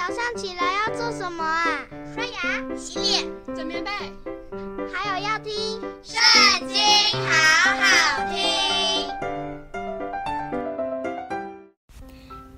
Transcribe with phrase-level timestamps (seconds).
[0.00, 1.84] 早上起来要做什么啊？
[2.14, 3.90] 刷牙、洗脸、整棉被，
[4.90, 5.52] 还有要听
[6.02, 6.18] 《圣
[6.66, 6.78] 经》，
[7.28, 8.40] 好好听。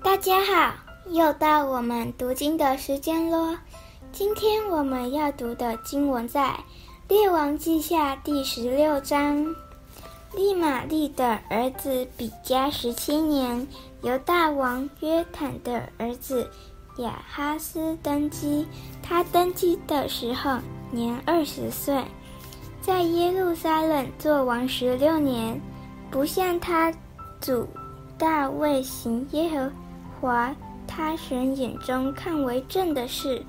[0.01, 0.73] 大家好，
[1.09, 3.57] 又到我们读经的时间喽。
[4.13, 6.43] 今天我们要读的经文在
[7.09, 9.53] 《列王记下》第十六章。
[10.33, 13.67] 利玛利的儿子比加十七年，
[14.01, 16.49] 犹大王约坦的儿子
[16.97, 18.67] 亚哈斯登基。
[19.01, 20.57] 他登基的时候
[20.91, 22.03] 年二十岁，
[22.81, 25.59] 在耶路撒冷做王十六年，
[26.09, 26.93] 不像他
[27.41, 27.67] 祖
[28.17, 29.71] 大卫行耶和
[30.21, 30.55] 华
[30.87, 33.43] 他神眼中看为正的事，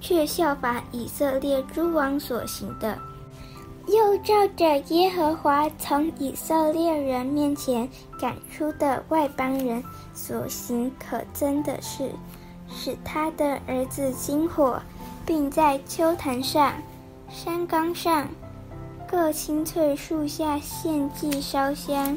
[0.00, 2.96] 却效法以色列诸王所行的。
[3.88, 7.88] 又照着耶和华从以色列人面前
[8.20, 9.82] 赶出的外邦人
[10.14, 12.12] 所行可憎的事，
[12.74, 14.80] 使他的儿子金火，
[15.26, 16.74] 并在丘坛上、
[17.28, 18.28] 山冈上
[19.08, 22.16] 各青翠树下献祭烧香。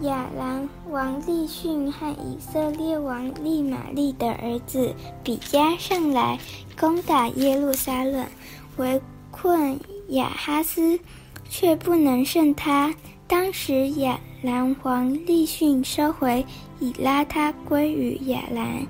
[0.00, 6.38] 亚兰王利逊和以色列王利玛利的儿子比加上来
[6.78, 8.26] 攻打耶路撒冷，
[8.78, 9.78] 围困。
[10.08, 10.98] 亚哈斯
[11.48, 12.92] 却不能胜他。
[13.28, 16.44] 当时亚兰王利逊收回
[16.80, 18.84] 以拉他归于亚兰，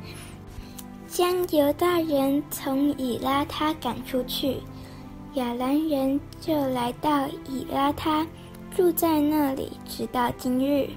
[1.10, 4.58] 将犹大人从以拉他赶出去。
[5.34, 8.24] 亚兰人就来到以拉他，
[8.70, 10.88] 住在那里，直到今日。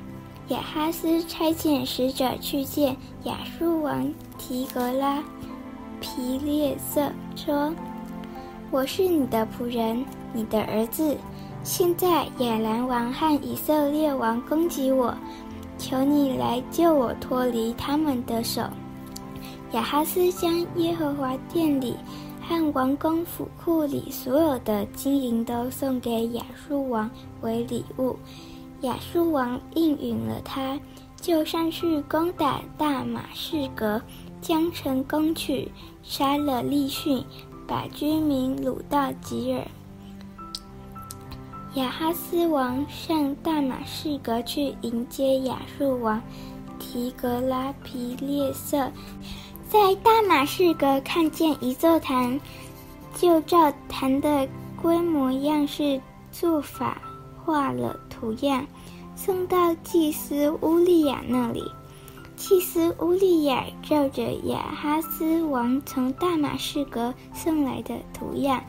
[0.50, 5.23] 亚哈斯差遣使者去见亚述王提格拉
[6.00, 7.73] 皮列色，说。
[8.70, 11.17] 我是你的仆人，你的儿子。
[11.64, 15.16] 现在亚兰王和以色列王攻击我，
[15.80, 18.61] 求你来救我脱离他们的手。
[19.74, 21.96] 亚哈斯将耶和华殿里
[22.42, 27.10] 和王宫府库里所有的金银都送给亚述王
[27.42, 28.17] 为礼物。
[28.82, 30.80] 亚述王应允了他，
[31.20, 34.02] 就上去攻打大马士革，
[34.42, 37.23] 将城攻取，杀了利逊。
[37.66, 39.66] 把居民掳到吉尔。
[41.76, 46.22] 亚哈斯王上大马士革去迎接亚述王
[46.78, 48.92] 提格拉皮列色，
[49.73, 52.39] 在大马士革看见一座坛，
[53.16, 54.48] 就照坛的
[54.80, 56.00] 规模样式
[56.32, 57.02] 做法
[57.44, 58.64] 画了图样，
[59.16, 61.64] 送到祭司乌利亚那里。
[62.36, 68.64] 祭司乌利亚照着亚哈斯王从大马士革送来的图样，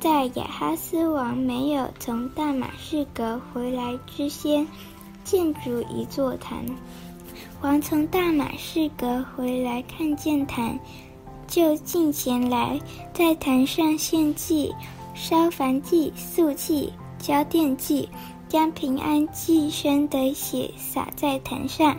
[0.00, 4.68] 在亚哈斯王没有从大马士革回来之先，
[5.24, 6.62] 建筑一座坛。
[7.62, 10.76] 王从大马士革回来，看见坛，
[11.46, 12.80] 就进前来，
[13.14, 14.74] 在坛上献祭，
[15.14, 18.08] 烧燔祭、素祭、交奠祭，
[18.48, 21.96] 将平安祭牲的血洒在坛上。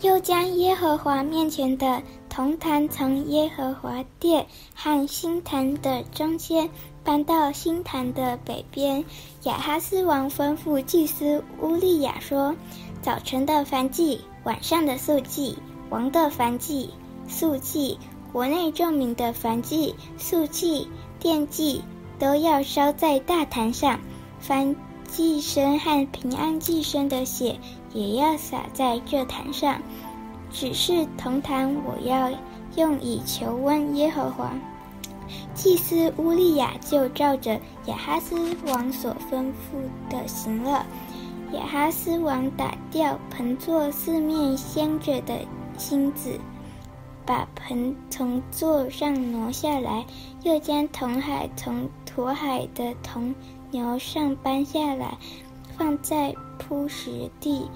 [0.00, 6.68] 又将耶和华面前的铜坛从耶和华殿和新坛的中间
[7.02, 9.04] 搬到新坛的北边。
[9.42, 12.56] 亚哈斯王吩咐祭司乌利亚说
[13.02, 15.58] ：“早晨的燔祭，晚上的素祭，
[15.90, 16.90] 王的燔祭、
[17.26, 17.98] 素祭，
[18.32, 20.88] 国内众民的燔祭、素祭、
[21.20, 21.82] 奠祭，
[22.18, 23.98] 都要烧在大坛上。
[24.46, 27.56] 燔祭牲和平安祭牲的血。”
[27.94, 29.80] 也要洒在这坛上，
[30.50, 32.28] 只是同坛我要
[32.74, 34.52] 用以求问耶和华。
[35.54, 38.34] 祭司乌利亚就照着亚哈斯
[38.66, 40.84] 王所吩咐的行了。
[41.54, 45.38] 亚哈斯王打掉盆座四面镶着的
[45.76, 46.38] 金子，
[47.24, 50.04] 把盆从座上挪下来，
[50.42, 53.34] 又将铜海从驮海的铜
[53.70, 55.16] 牛上搬下来。
[55.76, 57.68] 放在铺石地，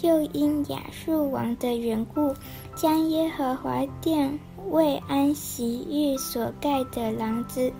[0.00, 2.34] 又因亚述王的缘故，
[2.74, 4.36] 将耶和华殿
[4.70, 7.72] 为安息日所盖的廊子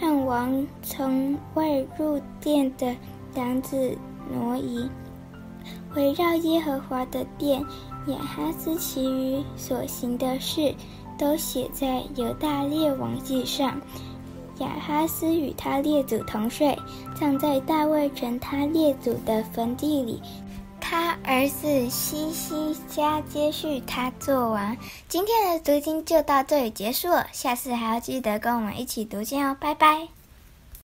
[0.00, 2.96] 和王从外入殿的
[3.34, 3.98] 廊子
[4.32, 4.88] 挪移。
[5.94, 7.64] 围绕耶和华的殿，
[8.06, 10.74] 亚哈斯其余所行的事，
[11.18, 13.80] 都写在犹大列王记上。
[14.58, 16.76] 亚哈斯与他列祖同睡，
[17.14, 20.20] 葬在大卫城他列祖的坟地里。
[20.80, 24.76] 他儿子希西家接续他做王。
[25.06, 30.08] 今天的读经就到这里结束了，下次还要记得跟我们一起读经哦，拜拜。